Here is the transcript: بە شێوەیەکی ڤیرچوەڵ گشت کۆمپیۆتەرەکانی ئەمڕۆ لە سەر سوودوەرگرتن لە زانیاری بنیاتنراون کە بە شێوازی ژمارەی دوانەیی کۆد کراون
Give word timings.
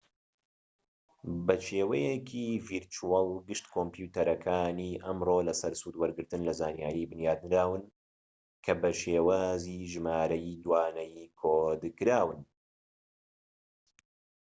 بە 1.45 1.55
شێوەیەکی 1.67 2.61
ڤیرچوەڵ 2.67 3.27
گشت 3.47 3.65
کۆمپیۆتەرەکانی 3.73 4.99
ئەمڕۆ 5.03 5.37
لە 5.47 5.53
سەر 5.61 5.73
سوودوەرگرتن 5.81 6.41
لە 6.47 6.53
زانیاری 6.59 7.09
بنیاتنراون 7.11 7.81
کە 8.63 8.73
بە 8.81 8.91
شێوازی 9.01 9.89
ژمارەی 9.91 10.59
دوانەیی 10.63 11.31
کۆد 11.39 11.81
کراون 11.97 12.39